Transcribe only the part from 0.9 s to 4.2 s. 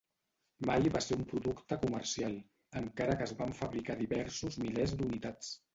va ser un producte comercial, encara que es van fabricar